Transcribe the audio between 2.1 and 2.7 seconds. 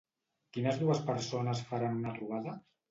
trobada?